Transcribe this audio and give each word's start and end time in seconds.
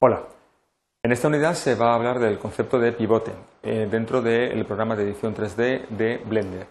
Hola. 0.00 0.22
En 1.02 1.10
esta 1.10 1.26
unidad 1.26 1.54
se 1.54 1.74
va 1.74 1.90
a 1.90 1.96
hablar 1.96 2.20
del 2.20 2.38
concepto 2.38 2.78
de 2.78 2.92
pivote 2.92 3.32
eh, 3.64 3.88
dentro 3.90 4.22
del 4.22 4.64
programa 4.64 4.94
de 4.94 5.02
edición 5.02 5.34
3D 5.34 5.88
de 5.88 6.18
Blender. 6.24 6.68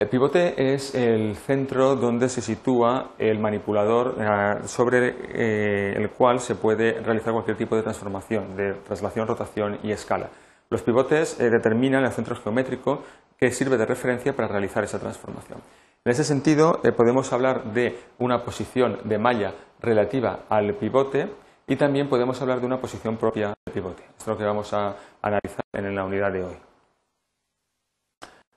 El 0.00 0.08
pivote 0.08 0.74
es 0.74 0.92
el 0.96 1.36
centro 1.36 1.94
donde 1.94 2.28
se 2.28 2.42
sitúa 2.42 3.12
el 3.16 3.38
manipulador 3.38 4.16
eh, 4.18 4.66
sobre 4.66 5.14
eh, 5.28 5.94
el 5.98 6.10
cual 6.10 6.40
se 6.40 6.56
puede 6.56 7.00
realizar 7.00 7.32
cualquier 7.32 7.56
tipo 7.56 7.76
de 7.76 7.82
transformación, 7.82 8.56
de 8.56 8.72
traslación, 8.72 9.28
rotación 9.28 9.78
y 9.84 9.92
escala. 9.92 10.28
Los 10.68 10.82
pivotes 10.82 11.38
determinan 11.38 12.04
el 12.04 12.10
centro 12.10 12.34
geométrico 12.34 13.04
que 13.38 13.52
sirve 13.52 13.76
de 13.76 13.86
referencia 13.86 14.34
para 14.34 14.48
realizar 14.48 14.82
esa 14.82 14.98
transformación. 14.98 15.60
En 16.04 16.10
ese 16.10 16.24
sentido, 16.24 16.82
podemos 16.96 17.32
hablar 17.32 17.72
de 17.72 17.96
una 18.18 18.42
posición 18.42 18.98
de 19.04 19.18
malla 19.18 19.54
relativa 19.80 20.40
al 20.48 20.74
pivote 20.74 21.28
y 21.68 21.76
también 21.76 22.08
podemos 22.08 22.40
hablar 22.40 22.60
de 22.60 22.66
una 22.66 22.80
posición 22.80 23.16
propia 23.18 23.54
del 23.64 23.74
pivote. 23.74 24.02
Esto 24.02 24.22
es 24.22 24.26
lo 24.26 24.38
que 24.38 24.44
vamos 24.44 24.72
a 24.72 24.96
analizar 25.20 25.64
en 25.74 25.94
la 25.94 26.04
unidad 26.04 26.32
de 26.32 26.42
hoy. 26.42 26.56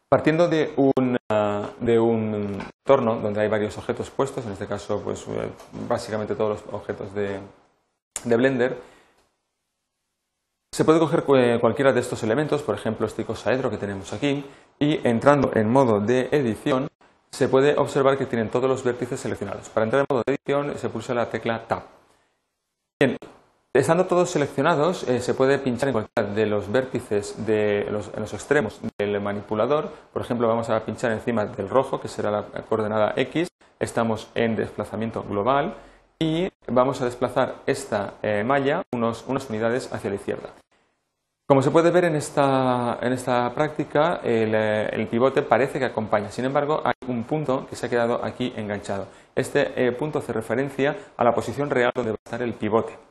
Partiendo 0.10 0.48
de 0.48 0.74
un, 0.78 1.18
de 1.80 2.00
un 2.00 2.60
entorno 2.86 3.16
donde 3.18 3.42
hay 3.42 3.50
varios 3.50 3.78
objetos 3.78 4.10
puestos, 4.10 4.46
en 4.46 4.54
este 4.54 4.66
caso 4.66 5.02
pues, 5.02 5.26
eh, 5.28 5.50
básicamente 5.88 6.36
todos 6.36 6.62
los 6.62 6.74
objetos 6.74 7.14
de, 7.14 7.40
de 8.24 8.36
Blender, 8.36 8.78
se 10.74 10.86
puede 10.86 11.00
coger 11.00 11.24
cualquiera 11.60 11.92
de 11.92 12.00
estos 12.00 12.24
elementos, 12.24 12.62
por 12.62 12.76
ejemplo 12.76 13.06
este 13.06 13.24
icosaedro 13.24 13.70
que 13.70 13.78
tenemos 13.78 14.14
aquí, 14.14 14.46
y 14.80 15.06
entrando 15.06 15.52
en 15.54 15.70
modo 15.70 16.00
de 16.00 16.30
edición 16.32 16.88
se 17.30 17.50
puede 17.50 17.78
observar 17.78 18.18
que 18.18 18.26
tienen 18.26 18.50
todos 18.50 18.70
los 18.70 18.84
vértices 18.84 19.20
seleccionados. 19.20 19.68
Para 19.70 19.84
entrar 19.86 20.02
en 20.02 20.06
modo 20.10 20.24
de 20.26 20.36
edición 20.36 20.78
se 20.78 20.90
pulsa 20.90 21.14
la 21.14 21.30
tecla 21.30 21.68
Tab. 21.68 22.01
Estando 23.82 24.06
todos 24.06 24.30
seleccionados, 24.30 25.10
eh, 25.10 25.22
se 25.22 25.34
puede 25.34 25.58
pinchar 25.58 25.90
en 25.90 25.94
cualquiera 25.94 26.36
de 26.36 26.46
los 26.46 26.72
vértices 26.72 27.48
de 27.48 27.88
los, 27.90 28.12
en 28.14 28.20
los 28.20 28.32
extremos 28.32 28.80
del 29.00 29.20
manipulador. 29.20 29.90
Por 30.14 30.22
ejemplo, 30.22 30.48
vamos 30.48 30.70
a 30.70 30.86
pinchar 30.86 31.12
encima 31.12 31.48
del 31.48 31.68
rojo, 31.68 32.00
que 32.00 32.08
será 32.08 32.30
la 32.30 32.44
coordenada 32.70 33.14
X. 33.16 33.48
Estamos 33.80 34.30
en 34.36 34.56
desplazamiento 34.56 35.24
global 35.24 35.74
y 36.20 36.48
vamos 36.68 37.02
a 37.02 37.06
desplazar 37.06 37.56
esta 37.66 38.14
eh, 38.22 38.44
malla 38.46 38.84
unos, 38.94 39.26
unas 39.28 39.50
unidades 39.50 39.92
hacia 39.92 40.12
la 40.12 40.18
izquierda. 40.18 40.50
Como 41.48 41.64
se 41.64 41.72
puede 41.72 41.90
ver 41.90 42.06
en 42.06 42.16
esta, 42.16 43.00
en 43.02 43.14
esta 43.14 43.52
práctica, 43.56 44.20
el, 44.24 44.52
eh, 44.54 45.08
pivote 45.10 45.42
parece 45.42 45.80
que 45.80 45.86
acompaña. 45.86 46.30
Sin 46.30 46.46
embargo, 46.46 46.84
hay 46.86 46.94
un 47.08 47.24
punto 47.24 47.66
que 47.68 47.76
se 47.76 47.88
ha 47.88 47.90
quedado 47.90 48.24
aquí 48.24 48.54
enganchado. 48.56 49.08
Este 49.34 49.92
punto 49.94 50.20
hace 50.20 50.34
referencia 50.34 50.96
a 51.18 51.24
la 51.24 51.34
posición 51.34 51.72
real 51.72 51.92
donde 51.96 52.12
va 52.12 52.18
a 52.24 52.30
estar 52.30 52.44
el 52.44 52.54
pivote. 52.54 53.11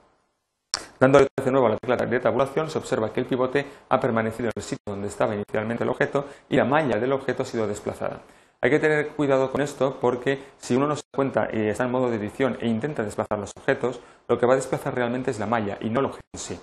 Dándole 1.00 1.28
de 1.42 1.50
nuevo 1.50 1.66
a 1.66 1.70
la 1.70 1.76
tecla 1.78 1.96
de 1.96 2.20
tabulación, 2.20 2.68
se 2.68 2.76
observa 2.76 3.10
que 3.10 3.20
el 3.20 3.26
pivote 3.26 3.64
ha 3.88 3.98
permanecido 3.98 4.48
en 4.48 4.52
el 4.54 4.62
sitio 4.62 4.84
donde 4.86 5.08
estaba 5.08 5.34
inicialmente 5.34 5.82
el 5.82 5.88
objeto 5.88 6.26
y 6.50 6.56
la 6.56 6.66
malla 6.66 7.00
del 7.00 7.14
objeto 7.14 7.42
ha 7.42 7.46
sido 7.46 7.66
desplazada. 7.66 8.20
Hay 8.60 8.68
que 8.68 8.78
tener 8.78 9.08
cuidado 9.08 9.50
con 9.50 9.62
esto 9.62 9.96
porque 9.98 10.38
si 10.58 10.76
uno 10.76 10.86
no 10.86 10.96
se 10.96 11.02
cuenta 11.10 11.48
y 11.50 11.68
está 11.68 11.84
en 11.84 11.90
modo 11.90 12.10
de 12.10 12.16
edición 12.16 12.58
e 12.60 12.68
intenta 12.68 13.02
desplazar 13.02 13.38
los 13.38 13.50
objetos, 13.56 13.98
lo 14.28 14.38
que 14.38 14.44
va 14.44 14.52
a 14.52 14.56
desplazar 14.56 14.94
realmente 14.94 15.30
es 15.30 15.38
la 15.38 15.46
malla 15.46 15.78
y 15.80 15.88
no 15.88 16.00
el 16.00 16.06
objeto 16.06 16.26
en 16.34 16.38
sí. 16.38 16.60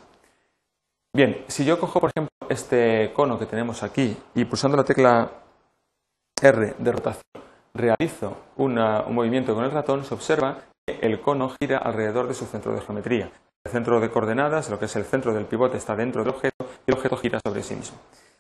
Bien, 1.15 1.43
si 1.47 1.65
yo 1.65 1.79
cojo 1.79 1.99
por 1.99 2.11
ejemplo 2.15 2.29
este 2.47 3.11
cono 3.15 3.39
que 3.39 3.47
tenemos 3.47 3.81
aquí 3.81 4.15
y 4.35 4.45
pulsando 4.45 4.77
la 4.77 4.83
tecla 4.83 5.31
R 6.39 6.75
de 6.77 6.91
rotación 6.91 7.23
realizo 7.73 8.37
un 8.57 8.75
movimiento 9.09 9.55
con 9.55 9.65
el 9.65 9.71
ratón, 9.71 10.05
se 10.05 10.13
observa 10.13 10.59
que 10.85 10.99
el 11.01 11.21
cono 11.21 11.49
gira 11.59 11.79
alrededor 11.79 12.27
de 12.27 12.35
su 12.35 12.45
centro 12.45 12.75
de 12.75 12.81
geometría. 12.81 13.31
El 13.67 13.73
centro 13.73 13.99
de 13.99 14.09
coordenadas, 14.09 14.69
lo 14.69 14.79
que 14.79 14.85
es 14.85 14.95
el 14.95 15.03
centro 15.03 15.33
del 15.33 15.43
pivote, 15.43 15.75
está 15.75 15.93
dentro 15.93 16.23
del 16.23 16.33
objeto 16.33 16.65
y 16.85 16.91
el 16.91 16.95
objeto 16.95 17.17
gira 17.17 17.37
sobre 17.45 17.61
sí 17.63 17.75
mismo. 17.75 17.97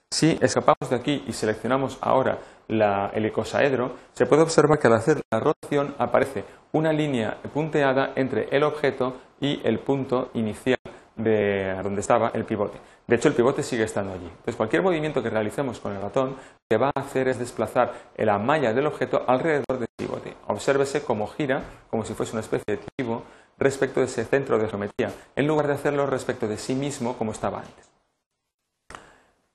Si 0.09 0.39
escapamos 0.41 0.89
de 0.89 0.95
aquí 0.95 1.25
y 1.27 1.33
seleccionamos 1.33 1.97
ahora 1.99 2.39
el 2.69 3.25
icosaedro, 3.25 3.91
se 4.13 4.25
puede 4.25 4.43
observar 4.43 4.79
que 4.79 4.87
al 4.87 4.93
hacer 4.93 5.21
la 5.29 5.41
rotación 5.41 5.95
aparece 5.99 6.45
una 6.71 6.93
línea 6.93 7.39
punteada 7.53 8.13
entre 8.15 8.47
el 8.55 8.63
objeto 8.63 9.17
y 9.41 9.59
el 9.65 9.79
punto 9.79 10.31
inicial 10.33 10.79
de 11.17 11.77
donde 11.83 11.99
estaba 11.99 12.31
el 12.33 12.45
pivote. 12.45 12.77
De 13.05 13.17
hecho, 13.17 13.27
el 13.27 13.33
pivote 13.33 13.63
sigue 13.63 13.83
estando 13.83 14.13
allí. 14.13 14.27
Entonces, 14.27 14.55
cualquier 14.55 14.81
movimiento 14.81 15.21
que 15.21 15.29
realicemos 15.29 15.81
con 15.81 15.93
el 15.93 16.01
ratón, 16.01 16.29
lo 16.29 16.37
que 16.69 16.77
va 16.77 16.91
a 16.95 17.01
hacer 17.01 17.27
es 17.27 17.37
desplazar 17.37 17.91
la 18.15 18.37
malla 18.37 18.71
del 18.71 18.85
objeto 18.85 19.25
alrededor 19.27 19.77
del 19.77 19.87
pivote. 19.97 20.35
Obsérvese 20.47 21.03
cómo 21.03 21.27
gira, 21.27 21.63
como 21.89 22.05
si 22.05 22.13
fuese 22.13 22.31
una 22.31 22.41
especie 22.41 22.77
de 22.77 22.79
tibo, 22.95 23.23
respecto 23.57 23.99
de 23.99 24.05
ese 24.05 24.25
centro 24.25 24.57
de 24.57 24.67
geometría, 24.67 25.11
en 25.35 25.47
lugar 25.47 25.67
de 25.67 25.73
hacerlo 25.73 26.05
respecto 26.05 26.47
de 26.47 26.57
sí 26.57 26.75
mismo 26.75 27.17
como 27.17 27.31
estaba 27.31 27.59
antes. 27.59 27.89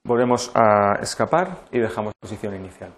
Volvemos 0.05 0.51
a 0.55 0.99
escapar 1.01 1.59
y 1.71 1.79
dejamos 1.79 2.13
posición 2.21 2.57
inicial. 2.57 2.93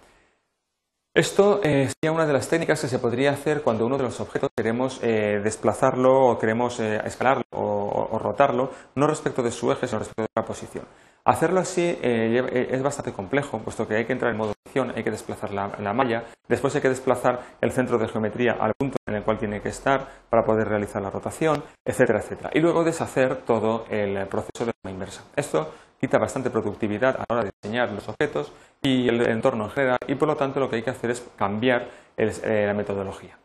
Esto 1.15 1.61
eh, 1.63 1.89
sería 1.89 2.13
una 2.13 2.27
de 2.27 2.33
las 2.33 2.49
técnicas 2.49 2.81
que 2.81 2.89
se 2.89 2.99
podría 2.99 3.31
hacer 3.31 3.63
cuando 3.63 3.87
uno 3.87 3.97
de 3.97 4.03
los 4.03 4.19
objetos 4.19 4.51
queremos 4.57 4.99
eh, 5.01 5.41
desplazarlo 5.45 6.27
o 6.27 6.39
queremos 6.41 6.81
eh, 6.81 7.01
escalarlo 7.05 7.45
o, 7.53 8.19
rotarlo, 8.19 8.73
no 8.97 9.07
respecto 9.07 9.41
de 9.41 9.53
su 9.53 9.71
eje, 9.71 9.87
sino 9.87 10.01
respecto 10.01 10.23
de 10.23 10.29
la 10.35 10.45
posición. 10.45 10.87
Hacerlo 11.25 11.61
así 11.61 11.99
es 12.03 12.83
bastante 12.83 13.13
complejo, 13.13 13.61
puesto 13.61 13.87
que 13.87 13.95
hay 13.95 14.05
que 14.07 14.13
entrar 14.13 14.33
en 14.33 14.39
modo 14.39 14.54
hay 14.81 15.05
que 15.05 15.11
desplazar 15.11 15.53
la, 15.53 15.93
malla, 15.93 16.25
después 16.49 16.75
hay 16.75 16.81
que 16.81 16.89
desplazar 16.89 17.41
el 17.61 17.73
centro 17.73 17.99
de 17.99 18.09
geometría 18.09 18.57
al 18.61 18.73
punto 18.77 18.97
en 19.07 19.15
el 19.15 19.23
cual 19.23 19.39
tiene 19.39 19.61
que 19.61 19.69
estar 19.69 20.07
para 20.29 20.45
poder 20.45 20.69
realizar 20.69 21.01
la 21.03 21.11
rotación, 21.11 21.62
etcétera, 21.85 22.21
etcétera. 22.21 22.51
Y 22.53 22.61
luego 22.61 22.85
deshacer 22.85 23.37
todo 23.37 23.87
el 23.89 24.27
proceso 24.27 24.67
de 24.67 24.73
forma 24.73 24.93
inversa. 24.93 25.25
Esto 25.37 25.73
quita 26.01 26.19
bastante 26.19 26.51
productividad 26.51 27.17
a 27.17 27.25
la 27.29 27.35
hora 27.35 27.45
de 27.45 27.53
diseñar 27.62 27.91
los 27.93 28.09
objetos 28.09 28.53
y 28.83 29.09
el 29.09 29.27
entorno 29.29 29.65
en 29.65 29.71
general 29.71 29.99
y 30.07 30.15
por 30.17 30.29
lo 30.29 30.37
tanto 30.37 30.61
lo 30.61 30.69
que 30.69 30.77
hay 30.77 30.83
que 30.83 30.91
hacer 30.91 31.11
es 31.11 31.27
cambiar 31.37 31.89
eh, 32.17 32.65
la 32.67 32.75
metodología. 32.75 33.39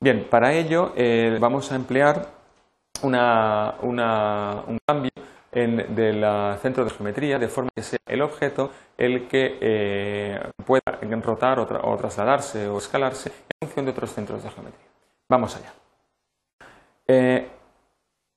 Bien, 0.00 0.26
para 0.28 0.52
ello 0.52 0.92
eh, 0.96 1.38
vamos 1.40 1.70
a 1.72 1.76
emplear 1.76 2.26
un 3.02 4.78
cambio 4.86 5.10
del 5.52 6.58
centro 6.60 6.84
de 6.84 6.90
geometría 6.90 7.38
de 7.38 7.48
forma 7.48 7.68
que 7.74 7.82
sea 7.82 7.98
el 8.06 8.22
objeto 8.22 8.70
el 8.96 9.28
que 9.28 9.58
eh, 9.60 10.40
pueda 10.64 10.82
rotar 11.22 11.58
o, 11.60 11.96
trasladarse 11.96 12.68
o 12.68 12.78
escalarse 12.78 13.30
en 13.60 13.68
función 13.68 13.84
de 13.84 13.90
otros 13.92 14.12
centros 14.12 14.42
de 14.42 14.50
geometría. 14.50 14.86
Vamos 15.28 15.56
allá. 15.56 15.72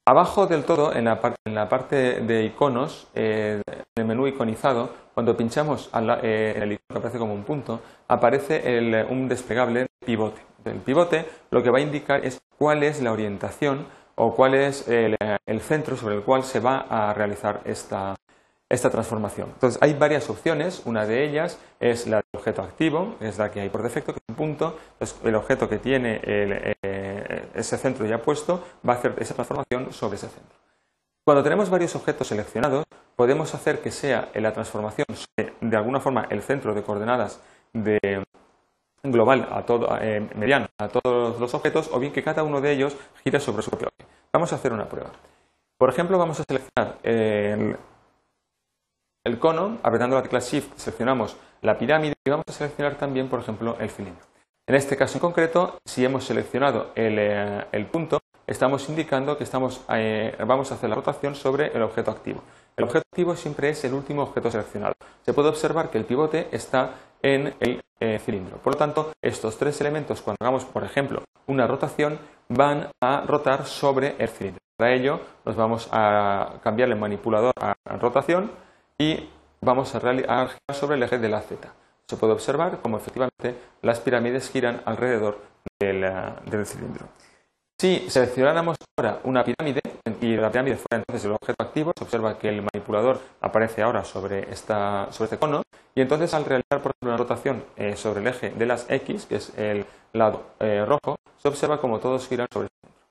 Abajo 0.07 0.45
del 0.45 0.65
todo, 0.65 0.93
en 0.93 1.05
la, 1.05 1.19
parte 1.67 2.21
de 2.21 2.43
iconos, 2.43 3.07
eh, 3.15 3.59
en 3.67 3.83
el 3.95 4.05
menú 4.05 4.27
iconizado, 4.27 4.91
cuando 5.15 5.35
pinchamos 5.35 5.89
eh, 6.21 6.53
en 6.55 6.61
el 6.61 6.73
icono 6.73 6.93
que 6.93 6.97
aparece 6.99 7.17
como 7.17 7.33
un 7.33 7.43
punto, 7.43 7.81
aparece 8.07 9.05
un 9.09 9.27
desplegable 9.27 9.87
pivote. 10.05 10.39
El 10.63 10.77
pivote 10.77 11.25
lo 11.49 11.63
que 11.63 11.71
va 11.71 11.79
a 11.79 11.81
indicar 11.81 12.23
es 12.23 12.39
cuál 12.55 12.83
es 12.83 13.01
la 13.01 13.11
orientación 13.11 13.87
o 14.15 14.35
cuál 14.35 14.55
es 14.55 14.87
el, 14.87 15.17
centro 15.61 15.95
sobre 15.95 16.15
el 16.15 16.23
cual 16.23 16.43
se 16.43 16.59
va 16.59 16.85
a 16.89 17.13
realizar 17.13 17.61
esta, 17.65 18.15
transformación. 18.67 19.49
Entonces, 19.53 19.81
hay 19.81 19.93
varias 19.93 20.29
opciones. 20.29 20.81
Una 20.85 21.05
de 21.05 21.23
ellas 21.23 21.59
es 21.79 22.07
la 22.07 22.17
del 22.17 22.25
objeto 22.33 22.61
activo, 22.61 23.15
es 23.21 23.37
la 23.37 23.51
que 23.51 23.61
hay 23.61 23.69
por 23.69 23.83
defecto, 23.83 24.13
que 24.13 24.19
es 24.19 24.29
un 24.29 24.35
punto. 24.35 24.77
Entonces, 24.93 25.17
el 25.23 25.35
objeto 25.35 25.69
que 25.69 25.77
tiene 25.77 26.19
el, 26.23 26.75
ese 27.53 27.77
centro 27.77 28.05
ya 28.05 28.21
puesto 28.21 28.63
va 28.87 28.93
a 28.93 28.95
hacer 28.97 29.15
esa 29.17 29.33
transformación 29.33 29.93
sobre 29.93 30.15
ese 30.15 30.27
centro. 30.27 30.57
Cuando 31.23 31.41
tenemos 31.41 31.69
varios 31.69 31.95
objetos 31.95 32.27
seleccionados, 32.27 32.85
podemos 33.15 33.53
hacer 33.55 33.79
que 33.79 33.91
sea 33.91 34.29
la 34.35 34.53
transformación 34.53 35.07
de 35.61 35.77
alguna 35.77 35.99
forma 35.99 36.27
el 36.29 36.41
centro 36.41 36.73
de 36.73 36.83
coordenadas 36.83 37.39
de 37.73 38.23
global 39.11 39.47
a 39.51 39.63
todo, 39.63 39.87
eh, 40.01 40.27
mediano 40.35 40.67
a 40.77 40.87
todos 40.87 41.39
los 41.39 41.53
objetos 41.53 41.89
o 41.91 41.99
bien 41.99 42.13
que 42.13 42.23
cada 42.23 42.43
uno 42.43 42.61
de 42.61 42.71
ellos 42.71 42.95
gire 43.23 43.39
sobre 43.39 43.63
su 43.63 43.71
propio. 43.71 43.89
Vamos 44.35 44.51
a 44.51 44.57
hacer 44.57 44.73
una 44.73 44.89
prueba. 44.89 45.11
Por 45.77 45.89
ejemplo, 45.89 46.17
vamos 46.17 46.41
a 46.41 46.43
seleccionar 46.43 46.97
el, 47.01 47.77
cono, 49.39 49.77
apretando 49.81 50.17
la 50.17 50.23
tecla 50.23 50.41
Shift 50.41 50.77
seleccionamos 50.77 51.37
la 51.61 51.77
pirámide 51.77 52.15
y 52.21 52.29
vamos 52.29 52.43
a 52.49 52.51
seleccionar 52.51 52.95
también, 52.95 53.29
por 53.29 53.39
ejemplo, 53.39 53.77
el 53.79 53.89
cilindro. 53.89 54.25
En 54.67 54.75
este 54.75 54.97
caso 54.97 55.15
en 55.15 55.21
concreto, 55.21 55.77
si 55.85 56.03
hemos 56.03 56.25
seleccionado 56.25 56.91
el, 56.95 57.15
eh, 57.17 57.87
punto, 57.89 58.19
estamos 58.45 58.89
indicando 58.89 59.37
que 59.37 59.45
eh, 59.45 60.35
vamos 60.45 60.69
a 60.69 60.75
hacer 60.75 60.89
la 60.89 60.95
rotación 60.95 61.33
sobre 61.33 61.67
el 61.67 61.81
objeto 61.81 62.11
activo. 62.11 62.43
El 62.75 62.83
objeto 62.83 63.05
activo 63.09 63.37
siempre 63.37 63.69
es 63.69 63.85
el 63.85 63.93
último 63.93 64.23
objeto 64.23 64.51
seleccionado. 64.51 64.95
Se 65.25 65.31
puede 65.31 65.47
observar 65.47 65.89
que 65.89 65.97
el 65.97 66.03
pivote 66.03 66.49
está 66.51 66.95
en 67.21 67.55
el 67.61 67.81
eh, 68.01 68.19
cilindro. 68.19 68.57
Por 68.57 68.73
lo 68.73 68.77
tanto, 68.77 69.13
estos 69.21 69.57
tres 69.57 69.79
elementos, 69.79 70.21
cuando 70.21 70.39
hagamos, 70.41 70.65
por 70.65 70.83
ejemplo, 70.83 71.23
una 71.47 71.67
rotación, 71.67 72.19
van 72.49 72.89
a 73.01 73.21
rotar 73.21 73.65
sobre 73.65 74.15
el 74.19 74.29
cilindro. 74.29 74.61
Para 74.77 74.93
ello, 74.93 75.21
nos 75.45 75.55
vamos 75.55 75.87
a 75.91 76.59
cambiar 76.63 76.89
el 76.89 76.97
manipulador 76.97 77.53
a 77.59 77.75
rotación 77.97 78.51
y 78.97 79.29
vamos 79.61 79.95
a 79.95 79.99
girar 79.99 80.49
sobre 80.73 80.95
el 80.97 81.03
eje 81.03 81.17
de 81.17 81.29
la 81.29 81.41
Z 81.41 81.71
se 82.07 82.17
puede 82.17 82.33
observar 82.33 82.79
cómo 82.81 82.97
efectivamente 82.97 83.55
las 83.81 83.99
pirámides 83.99 84.49
giran 84.49 84.81
alrededor 84.85 85.39
del, 85.79 86.03
eh, 86.03 86.65
cilindro. 86.65 87.07
Si 87.77 88.09
seleccionáramos 88.09 88.77
ahora 88.97 89.19
una 89.23 89.43
pirámide 89.43 89.81
y 90.21 90.37
la 90.37 90.49
pirámide 90.49 90.77
fuera 90.77 91.03
entonces 91.03 91.25
el 91.25 91.31
objeto 91.31 91.61
activo, 91.61 91.91
se 91.97 92.03
observa 92.05 92.37
que 92.37 92.47
el 92.47 92.61
manipulador 92.61 93.19
aparece 93.41 93.81
ahora 93.81 94.05
sobre, 94.05 94.55
sobre 94.55 95.23
este 95.25 95.37
cono 95.37 95.63
y 95.93 96.01
entonces 96.01 96.33
al 96.33 96.45
realizar 96.45 96.81
por 96.81 96.91
ejemplo 96.91 97.09
una 97.09 97.17
rotación 97.17 97.63
eh, 97.75 97.95
sobre 97.97 98.21
el 98.21 98.27
eje 98.27 98.51
de 98.51 98.65
las 98.65 98.89
X, 98.89 99.25
que 99.25 99.35
es 99.35 99.57
el 99.57 99.85
lado 100.17 100.43
eh, 100.59 100.85
rojo, 100.85 101.17
se 101.37 101.47
observa 101.47 101.79
como 101.79 101.99
todos 101.99 102.27
giran 102.27 102.47
sobre 102.51 102.65
el 102.65 102.71
centro. 102.81 103.01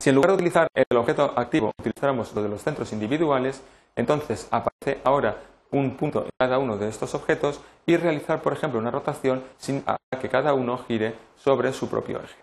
Si 0.00 0.08
en 0.08 0.16
lugar 0.16 0.30
de 0.30 0.34
utilizar 0.34 0.68
el 0.74 0.96
objeto 0.96 1.32
activo 1.36 1.72
utilizáramos 1.78 2.34
lo 2.34 2.42
de 2.42 2.48
los 2.48 2.62
centros 2.62 2.92
individuales, 2.92 3.62
entonces 3.94 4.48
aparece 4.50 5.00
ahora 5.04 5.36
un 5.70 5.96
punto 5.96 6.24
en 6.24 6.30
cada 6.38 6.58
uno 6.58 6.76
de 6.76 6.88
estos 6.88 7.14
objetos 7.14 7.60
y 7.86 7.96
realizar, 7.96 8.42
por 8.42 8.52
ejemplo, 8.52 8.78
una 8.78 8.90
rotación 8.90 9.42
sin 9.58 9.84
que 10.20 10.28
cada 10.28 10.54
uno 10.54 10.78
gire 10.86 11.14
sobre 11.36 11.72
su 11.72 11.88
propio 11.88 12.20
eje. 12.20 12.36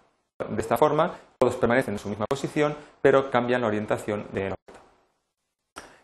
De 0.49 0.61
esta 0.61 0.77
forma, 0.77 1.13
todos 1.37 1.55
permanecen 1.55 1.95
en 1.95 1.99
su 1.99 2.09
misma 2.09 2.25
posición, 2.25 2.75
pero 3.01 3.29
cambian 3.29 3.61
la 3.61 3.67
orientación 3.67 4.25
del 4.31 4.53
objeto. 4.53 4.78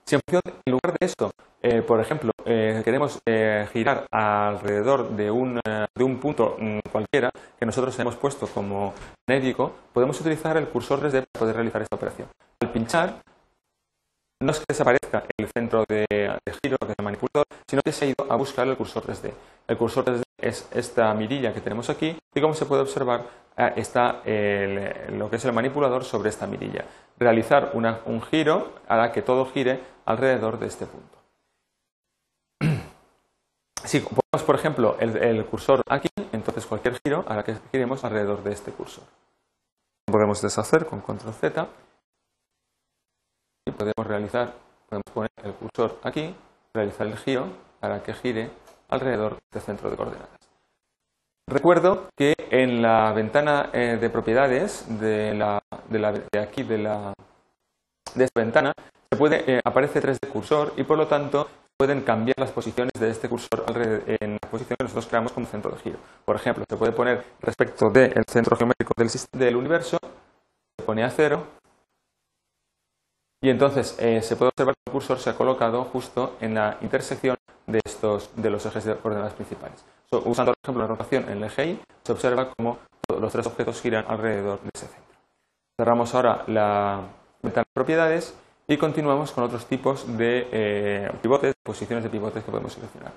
Si 0.07 0.13
en, 0.13 0.21
lugar 0.67 0.95
de 0.99 1.03
esto, 1.03 1.31
eh, 1.63 1.81
por 1.81 1.99
ejemplo, 1.99 2.31
eh, 2.45 2.79
queremos 2.85 3.19
eh, 3.25 3.67
girar 3.73 4.05
alrededor 4.11 5.09
de 5.09 5.31
un, 5.31 5.59
de 5.65 6.03
un 6.03 6.19
punto 6.19 6.57
mm, 6.59 6.79
cualquiera 6.91 7.31
que 7.57 7.65
nosotros 7.65 7.97
hemos 7.97 8.15
puesto 8.15 8.45
como 8.45 8.93
médico, 9.27 9.73
podemos 9.91 10.21
utilizar 10.21 10.57
el 10.57 10.67
cursor 10.67 10.99
3D 10.99 11.25
para 11.25 11.39
poder 11.39 11.55
realizar 11.55 11.81
esta 11.81 11.95
operación. 11.95 12.27
Al 12.61 12.71
pinchar, 12.71 13.15
no 14.43 14.51
es 14.51 14.59
que 14.59 14.65
desaparezca 14.67 15.23
el 15.37 15.47
centro 15.47 15.83
de, 15.89 16.05
giro 16.63 16.77
del 16.85 17.03
manipulador, 17.03 17.47
sino 17.67 17.81
que 17.81 17.91
se 17.91 18.05
ha 18.05 18.07
ido 18.09 18.31
a 18.31 18.35
buscar 18.35 18.67
el 18.67 18.77
cursor 18.77 19.07
3D. 19.07 19.31
El 19.67 19.75
cursor 19.75 20.05
3D 20.05 20.21
es 20.37 20.69
esta 20.71 21.11
mirilla 21.15 21.51
que 21.51 21.61
tenemos 21.61 21.89
aquí 21.89 22.15
y 22.31 22.41
como 22.41 22.53
se 22.53 22.67
puede 22.67 22.83
observar 22.83 23.23
eh, 23.57 23.73
está 23.77 24.21
lo 25.13 25.31
que 25.31 25.37
es 25.37 25.45
el 25.45 25.53
manipulador 25.53 26.03
sobre 26.03 26.29
esta 26.29 26.45
mirilla. 26.45 26.85
Realizar 27.17 27.71
un 27.73 28.21
giro 28.21 28.73
hará 28.87 29.11
que 29.11 29.23
todo 29.23 29.47
gire 29.47 29.94
alrededor 30.05 30.59
de 30.59 30.67
este 30.67 30.85
punto. 30.85 31.17
Si 33.83 33.99
ponemos, 33.99 34.43
por 34.43 34.55
ejemplo, 34.55 34.97
el, 34.99 35.45
cursor 35.45 35.83
aquí, 35.87 36.07
entonces 36.31 36.65
cualquier 36.65 36.99
giro 37.05 37.23
hará 37.27 37.43
que 37.43 37.55
giremos 37.71 38.03
alrededor 38.03 38.41
de 38.41 38.51
este 38.51 38.71
cursor. 38.71 39.03
Podemos 40.07 40.41
deshacer 40.41 40.87
con 40.87 41.01
control 41.01 41.35
Z 41.35 41.67
y 43.67 43.71
podemos 43.71 44.07
realizar, 44.07 44.55
podemos 44.89 45.11
poner 45.13 45.29
el 45.43 45.53
cursor 45.53 45.99
aquí, 46.01 46.35
realizar 46.73 47.05
el 47.05 47.15
giro 47.17 47.47
para 47.79 48.01
que 48.01 48.15
gire 48.15 48.49
alrededor 48.89 49.37
del 49.51 49.61
centro 49.61 49.91
de 49.91 49.95
coordenadas. 49.95 50.45
Recuerdo 51.47 52.09
que 52.17 52.33
en 52.49 52.81
la 52.81 53.13
ventana 53.13 53.69
eh, 53.71 53.99
de 54.01 54.09
propiedades 54.09 54.85
de, 54.99 55.59
aquí 56.41 56.63
de, 56.63 56.77
la, 56.79 57.13
de 58.15 58.23
esta 58.23 58.41
ventana 58.41 58.73
puede, 59.15 59.43
eh, 59.51 59.61
aparece 59.63 60.01
3D 60.01 60.27
cursor 60.29 60.73
y 60.77 60.83
por 60.83 60.97
lo 60.97 61.07
tanto 61.07 61.47
pueden 61.77 62.01
cambiar 62.01 62.35
las 62.39 62.51
posiciones 62.51 62.93
de 62.99 63.09
este 63.09 63.27
cursor 63.27 63.65
en 64.07 64.37
la 64.41 64.49
posición 64.49 64.77
que 64.77 64.83
nosotros 64.83 65.07
creamos 65.07 65.33
como 65.33 65.45
centro 65.45 65.71
de 65.71 65.77
giro. 65.79 65.99
Por 66.23 66.35
ejemplo, 66.35 66.63
se 66.69 66.77
puede 66.77 66.93
poner 66.93 67.25
respecto 67.41 67.89
del 67.89 68.23
centro 68.29 68.55
geométrico 68.55 68.93
del, 69.33 69.55
universo, 69.55 69.97
se 70.77 70.85
pone 70.85 71.03
a 71.03 71.09
cero 71.09 71.45
y 73.41 73.49
entonces 73.49 73.97
eh, 73.99 74.21
se 74.21 74.35
puede 74.37 74.49
observar 74.49 74.75
que 74.75 74.81
el 74.89 74.91
cursor 74.93 75.19
se 75.19 75.29
ha 75.29 75.35
colocado 75.35 75.83
justo 75.83 76.37
en 76.39 76.53
la 76.53 76.77
intersección 76.81 77.35
de, 77.67 77.81
estos, 77.83 78.29
de 78.35 78.49
los 78.49 78.65
ejes 78.65 78.85
de 78.85 78.95
coordenadas 78.95 79.33
principales. 79.33 79.83
usando, 80.11 80.53
por 80.53 80.59
ejemplo, 80.63 80.83
la 80.83 80.87
rotación 80.87 81.23
en 81.29 81.37
el 81.37 81.43
eje 81.43 81.65
Y, 81.65 81.79
se 82.03 82.11
observa 82.13 82.51
cómo 82.55 82.79
los 83.19 83.31
tres 83.31 83.45
objetos 83.47 83.81
giran 83.81 84.05
alrededor 84.07 84.61
de 84.61 84.69
ese 84.73 84.87
centro. 84.87 85.15
Cerramos 85.77 86.15
ahora 86.15 86.43
la 86.47 87.01
ventana 87.41 87.65
de 87.65 87.73
propiedades 87.73 88.33
y 88.67 88.77
continuamos 88.77 89.31
con 89.31 89.43
otros 89.43 89.65
tipos 89.65 90.17
de 90.17 90.47
eh, 90.51 91.11
pivotes, 91.21 91.53
posiciones 91.61 92.03
de 92.03 92.09
pivotes 92.09 92.43
que 92.43 92.51
podemos 92.51 92.73
seleccionar. 92.73 93.11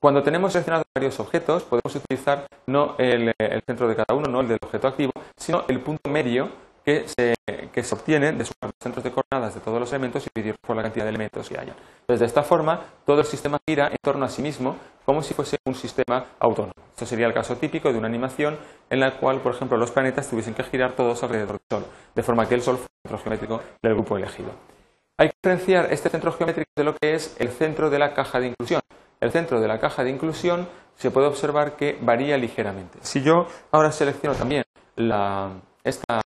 Cuando 0.00 0.22
tenemos 0.22 0.52
seleccionados 0.52 0.86
varios 0.94 1.20
objetos, 1.20 1.62
podemos 1.64 1.94
utilizar 1.94 2.46
no 2.66 2.94
el, 2.98 3.32
centro 3.66 3.86
de 3.86 3.94
cada 3.94 4.14
uno, 4.18 4.30
no 4.30 4.40
el 4.40 4.48
del 4.48 4.58
objeto 4.62 4.88
activo, 4.88 5.12
sino 5.36 5.64
el 5.68 5.80
punto 5.80 6.08
medio 6.08 6.48
que 6.82 7.06
se, 7.06 7.34
que 7.70 7.82
se 7.82 7.94
obtiene 7.94 8.32
de 8.32 8.46
sumar 8.46 8.72
los 8.72 8.82
centros 8.82 9.04
de 9.04 9.10
coordenadas 9.10 9.54
de 9.54 9.60
todos 9.60 9.78
los 9.78 9.92
elementos 9.92 10.26
y 10.26 10.30
dividir 10.34 10.56
por 10.58 10.74
la 10.74 10.82
cantidad 10.82 11.04
de 11.04 11.10
elementos 11.10 11.46
que 11.48 11.58
haya. 11.58 11.74
Entonces, 12.00 12.20
de 12.20 12.26
esta 12.26 12.42
forma, 12.42 12.80
todo 13.04 13.20
el 13.20 13.26
sistema 13.26 13.58
gira 13.68 13.88
en 13.88 13.98
torno 14.02 14.24
a 14.24 14.30
sí 14.30 14.40
mismo 14.40 14.76
como 15.04 15.22
si 15.22 15.34
fuese 15.34 15.58
un 15.66 15.74
sistema 15.74 16.24
autónomo. 16.38 16.72
Esto 16.92 17.04
sería 17.04 17.26
el 17.26 17.34
caso 17.34 17.56
típico 17.56 17.92
de 17.92 17.98
una 17.98 18.06
animación 18.06 18.58
en 18.88 19.00
la 19.00 19.18
cual, 19.18 19.40
por 19.40 19.54
ejemplo, 19.54 19.76
los 19.76 19.90
planetas 19.90 20.30
tuviesen 20.30 20.54
que 20.54 20.62
girar 20.64 20.92
todos 20.92 21.22
alrededor 21.22 21.58
del 21.58 21.66
Sol, 21.68 21.86
de 22.14 22.22
forma 22.22 22.48
que 22.48 22.54
el 22.54 22.62
Sol 22.62 22.76
fuera 22.76 22.90
el 23.04 23.10
centro 23.10 23.18
geométrico 23.22 23.62
del 23.82 23.94
grupo 23.94 24.16
elegido. 24.16 24.50
Hay 25.20 25.28
que 25.28 25.34
diferenciar 25.42 25.92
este 25.92 26.08
centro 26.08 26.32
geométrico 26.32 26.70
de 26.74 26.82
lo 26.82 26.96
que 26.96 27.12
es 27.12 27.36
el 27.38 27.50
centro 27.50 27.90
de 27.90 27.98
la 27.98 28.14
caja 28.14 28.40
de 28.40 28.46
inclusión. 28.46 28.80
El 29.20 29.30
centro 29.30 29.60
de 29.60 29.68
la 29.68 29.78
caja 29.78 30.02
de 30.02 30.08
inclusión 30.08 30.66
se 30.96 31.10
puede 31.10 31.26
observar 31.26 31.76
que 31.76 31.98
varía 32.00 32.38
ligeramente. 32.38 32.98
Si 33.02 33.20
yo 33.20 33.46
ahora 33.70 33.92
selecciono 33.92 34.34
también 34.34 34.62
esta 35.84 36.22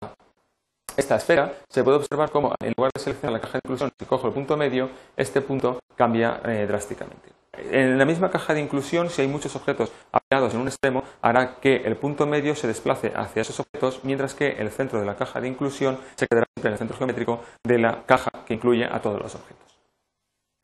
esfera, 1.15 1.53
se 1.69 1.83
puede 1.83 1.97
observar 1.97 2.29
cómo 2.29 2.53
en 2.61 2.75
lugar 2.77 2.91
de 2.93 3.01
seleccionar 3.01 3.33
la 3.33 3.41
caja 3.41 3.53
de 3.53 3.61
inclusión, 3.63 3.91
si 3.97 4.05
cojo 4.05 4.27
el 4.27 4.33
punto 4.33 4.55
medio, 4.57 4.91
este 5.17 5.41
punto 5.41 5.79
cambia 5.95 6.39
eh, 6.45 6.67
drásticamente. 6.67 7.29
En 7.55 7.97
la 7.97 8.05
misma 8.05 8.31
caja 8.31 8.53
de 8.53 8.61
inclusión, 8.61 9.09
si 9.09 9.21
hay 9.21 9.27
muchos 9.27 9.55
objetos 9.55 9.91
apegados 10.11 10.53
en 10.53 10.61
un 10.61 10.67
extremo, 10.67 11.03
hará 11.21 11.59
que 11.61 11.75
el 11.75 11.95
punto 11.95 12.25
medio 12.25 12.55
se 12.55 12.67
desplace 12.67 13.11
hacia 13.15 13.41
esos 13.41 13.59
objetos, 13.59 14.01
mientras 14.03 14.33
que 14.33 14.53
el 14.53 14.71
centro 14.71 14.99
de 14.99 15.05
la 15.05 15.15
caja 15.15 15.39
de 15.39 15.47
inclusión 15.47 15.99
se 16.15 16.27
quedará 16.27 16.47
siempre 16.55 16.69
en 16.69 16.73
el 16.73 16.79
centro 16.79 16.97
geométrico 16.97 17.41
de 17.63 17.77
la 17.77 18.03
caja 18.05 18.31
que 18.45 18.55
incluye 18.55 18.85
a 18.85 18.99
todos 18.99 19.21
los 19.21 19.35
objetos. 19.35 19.79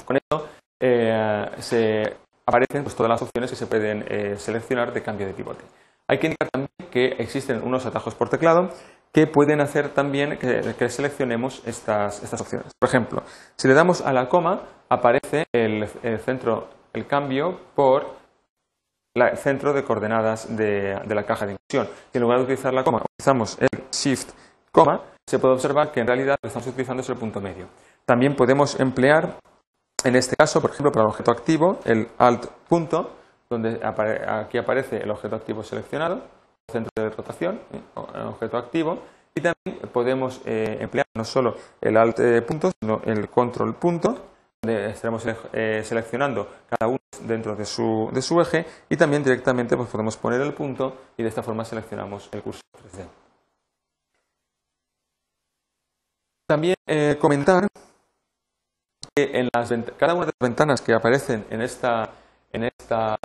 Con 0.03 0.18
esto 0.18 0.50
eh, 0.80 1.50
se 1.59 2.03
aparecen 2.47 2.83
pues, 2.83 2.95
todas 2.95 3.09
las 3.09 3.21
opciones 3.21 3.51
que 3.51 3.56
se 3.56 3.68
pueden 3.68 4.06
eh, 4.07 4.35
seleccionar 4.38 4.92
de 4.92 5.03
cambio 5.03 5.27
de 5.27 5.33
pivote. 5.33 5.63
Hay 6.07 6.18
que 6.18 6.25
indicar 6.27 6.50
también 6.50 6.71
que 6.89 7.21
existen 7.21 7.62
unos 7.62 7.85
atajos 7.85 8.15
por 8.15 8.30
teclado 8.30 8.71
que 9.12 9.27
pueden 9.27 9.62
hacer 9.62 9.89
también 9.89 10.38
que, 10.38 10.89
seleccionemos 10.89 11.62
estas, 11.65 12.21
opciones. 12.39 12.74
Por 12.80 12.89
ejemplo, 12.89 13.24
si 13.56 13.68
le 13.68 13.74
damos 13.74 14.01
a 14.01 14.13
la 14.13 14.30
coma, 14.30 14.62
aparece 14.89 15.45
el, 15.53 15.88
centro, 16.19 16.68
el 16.99 17.07
cambio 17.07 17.59
por 17.75 18.19
el 19.15 19.37
centro 19.37 19.73
de 19.73 19.83
coordenadas 19.83 20.55
de, 20.55 21.01
la 21.07 21.23
caja 21.23 21.45
de 21.45 21.53
inclusión. 21.53 21.93
Si 22.11 22.17
en 22.17 22.21
lugar 22.21 22.37
de 22.39 22.43
utilizar 22.45 22.73
la 22.73 22.83
coma 22.83 23.01
utilizamos 23.01 23.57
el 23.59 23.69
shift 23.91 24.31
coma, 24.71 25.01
se 25.27 25.39
puede 25.39 25.55
observar 25.55 25.91
que 25.91 25.99
en 25.99 26.07
realidad 26.07 26.33
lo 26.33 26.37
que 26.41 26.47
estamos 26.47 26.68
utilizando 26.68 27.01
es 27.01 27.09
el 27.09 27.15
punto 27.15 27.41
medio. 27.41 27.68
También 28.06 28.35
podemos 28.35 28.79
emplear, 28.79 29.35
en 30.03 30.15
este 30.15 30.35
caso, 30.35 30.61
por 30.61 30.71
ejemplo, 30.71 30.91
para 30.91 31.03
el 31.03 31.09
objeto 31.09 31.31
activo, 31.31 31.79
el 31.85 32.07
alt 32.18 32.45
punto, 32.68 33.11
donde 33.49 33.79
aquí 33.83 34.57
aparece 34.57 34.97
el 34.97 35.09
objeto 35.11 35.35
activo 35.35 35.63
seleccionado 35.63 36.21
centro 36.69 36.91
de 36.95 37.09
rotación, 37.09 37.59
¿eh? 37.73 37.81
objeto 38.27 38.57
activo, 38.57 38.99
y 39.35 39.41
también 39.41 39.89
podemos 39.91 40.41
eh, 40.45 40.77
emplear 40.79 41.06
no 41.15 41.25
solo 41.25 41.56
el 41.81 41.97
alt 41.97 42.19
eh, 42.19 42.41
punto, 42.41 42.71
sino 42.79 43.01
el 43.06 43.29
control 43.29 43.75
punto, 43.75 44.29
estaremos 44.61 45.23
seleccionando 45.23 46.47
cada 46.69 46.89
uno 46.89 46.99
dentro 47.21 47.56
de 47.56 47.66
su, 47.66 48.09
de 48.13 48.21
su 48.21 48.39
eje, 48.42 48.66
y 48.89 48.97
también 48.97 49.23
directamente 49.23 49.78
pues, 49.78 49.89
podemos 49.89 50.18
poner 50.18 50.42
el 50.42 50.54
punto 50.54 50.97
y 51.18 51.23
de 51.23 51.30
esta 51.30 51.44
forma 51.44 51.63
seleccionamos 51.66 52.30
el 52.31 52.42
cursor 52.42 52.63
3D. 52.73 53.07
También 56.47 56.75
comentar 57.19 57.68
que 59.16 59.39
en 59.39 59.49
las, 59.54 59.71
cada 59.97 60.13
una 60.13 60.25
de 60.25 60.31
las 60.39 60.49
ventanas 60.49 60.81
que 60.81 60.94
aparecen 60.94 61.45
en 61.49 61.61
esta 61.61 62.09
en 62.51 62.63
esta 62.63 63.18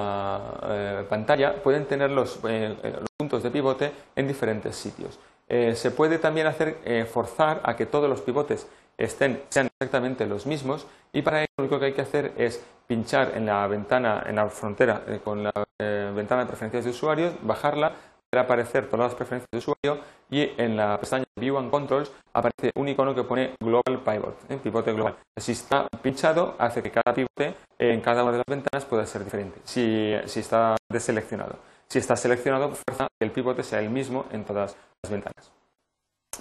eh, 0.69 1.05
pantalla 1.09 1.63
pueden 1.63 1.87
tener 1.87 2.11
los, 2.11 2.39
eh, 2.49 2.77
puntos 3.17 3.43
de 3.43 3.51
pivote 3.51 3.93
en 4.15 4.29
diferentes 4.29 4.77
sitios. 4.77 5.19
Eh, 5.49 5.75
se 5.75 5.91
puede 5.91 6.19
también 6.19 6.47
hacer 6.47 7.07
forzar 7.07 7.61
a 7.65 7.77
que 7.77 7.87
todos 7.87 8.09
los 8.09 8.23
pivotes 8.23 8.67
estén, 8.99 9.43
sean 9.49 9.69
exactamente 9.79 10.27
los 10.27 10.47
mismos 10.47 10.87
y 11.13 11.23
para 11.23 11.41
ello 11.41 11.49
lo 11.59 11.65
único 11.65 11.79
que 11.79 11.87
hay 11.87 11.93
que 11.93 12.03
hacer 12.03 12.33
es 12.37 12.65
pinchar 12.87 13.33
en 13.35 13.47
la 13.47 13.67
ventana, 13.67 14.25
en 14.27 14.37
la 14.37 14.49
frontera 14.49 15.03
con 15.23 15.43
la 15.43 15.53
ventana 15.79 16.43
de 16.43 16.47
preferencias 16.47 16.85
de 16.85 16.91
usuarios, 16.91 17.35
bajarla 17.43 17.93
aparecer 18.39 18.89
todas 18.89 19.07
las 19.07 19.15
preferencias 19.15 19.49
de 19.51 19.59
usuario 19.59 19.99
y 20.31 20.51
en 20.61 20.77
la 20.77 20.99
pestaña 20.99 21.25
View 21.37 21.59
and 21.59 21.71
Controls 21.71 22.11
aparece 22.33 22.73
un 22.77 22.89
icono 22.89 23.15
que 23.15 23.25
pone 23.25 23.55
Global 23.61 24.01
Pivot, 24.05 24.51
¿eh? 24.51 24.59
pivote 24.63 24.93
global. 24.93 25.17
Si 25.37 25.53
está 25.53 25.87
pinchado, 26.03 26.57
hace 26.59 26.83
que 26.83 26.91
cada 26.91 27.15
pivote 27.15 27.55
en 27.79 28.01
cada 28.01 28.23
una 28.23 28.33
de 28.33 28.39
las 28.39 28.47
ventanas 28.47 28.85
pueda 28.85 29.07
ser 29.07 29.25
diferente, 29.25 29.61
si, 29.65 30.13
está 30.13 30.77
deseleccionado. 30.91 31.57
Si 31.89 31.99
está 31.99 32.17
seleccionado, 32.17 32.73
fuerza 32.73 33.09
que 33.19 33.27
el 33.27 33.31
pivote 33.31 33.63
sea 33.63 33.81
el 33.81 33.91
mismo 33.91 34.27
en 34.33 34.45
todas 34.45 34.77
las 35.03 35.13
ventanas. 35.13 35.53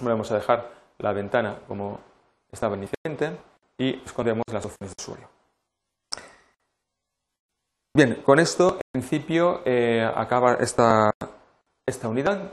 Vamos 0.00 0.30
a 0.32 0.36
dejar 0.36 0.70
la 0.98 1.12
ventana 1.12 1.56
como 1.68 2.00
estaba 2.54 2.76
inicialmente 2.76 3.38
y 3.78 4.02
escondemos 4.04 4.44
las 4.52 4.64
opciones 4.64 4.94
de 4.96 5.02
usuario. 5.02 5.28
Bien, 7.96 8.22
con 8.24 8.40
esto, 8.40 8.78
en 8.92 9.00
principio, 9.00 9.60
eh, 9.64 10.04
acaba 10.16 10.54
esta 10.54 11.12
esta 11.86 12.08
unidad. 12.08 12.52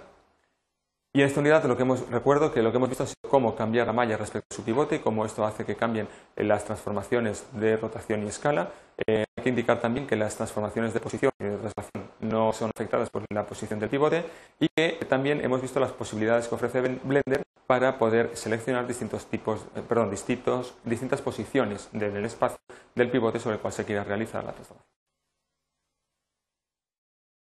Y 1.14 1.22
en 1.22 1.28
esta 1.28 1.42
unidad 1.42 1.64
lo 1.66 1.76
que 1.76 1.84
hemos, 1.84 2.10
recuerdo 2.10 2.54
que 2.54 2.62
lo 2.62 2.72
que 2.72 2.78
hemos 2.78 2.90
visto 2.90 3.04
es 3.04 3.14
cómo 3.30 3.54
cambiar 3.56 3.88
la 3.88 3.94
malla 3.94 4.16
respecto 4.16 4.48
a 4.50 4.56
su 4.56 4.64
pivote 4.64 4.96
y 4.96 5.00
cómo 5.00 5.26
esto 5.26 5.44
hace 5.46 5.66
que 5.66 5.76
cambien 5.76 6.08
las 6.38 6.64
transformaciones 6.64 7.46
de 7.52 7.76
rotación 7.76 8.24
y 8.24 8.28
escala. 8.28 8.72
Eh, 9.06 9.26
hay 9.38 9.44
que 9.44 9.50
indicar 9.50 9.82
también 9.82 10.08
que 10.08 10.16
las 10.16 10.36
transformaciones 10.36 10.94
de 10.94 11.00
posición 11.02 11.32
y 11.40 11.44
de 11.44 11.58
traslación 11.58 12.01
no 12.32 12.54
son 12.54 12.72
afectadas 12.76 13.10
por 13.10 13.26
la 13.30 13.46
posición 13.46 13.80
del 13.80 13.90
pivote 13.90 14.26
y 14.60 14.68
que 14.70 14.98
también 15.08 15.44
hemos 15.44 15.62
visto 15.62 15.80
las 15.80 15.92
posibilidades 15.92 16.48
que 16.48 16.56
ofrece 16.56 16.82
Blender 16.82 17.44
para 17.68 17.98
poder 17.98 18.32
seleccionar 18.36 18.88
distintos 18.88 19.26
tipos, 19.28 19.62
eh, 19.76 19.82
perdón, 19.88 20.12
distintos, 20.12 20.74
distintas 20.84 21.22
posiciones 21.22 21.90
del 21.94 22.26
espacio 22.26 22.60
del 22.96 23.10
pivote 23.10 23.40
sobre 23.40 23.56
el 23.56 23.62
cual 23.62 23.74
se 23.74 23.86
quiera 23.86 24.04
realizar 24.04 24.44
la 24.44 24.52
transformación. 24.52 24.91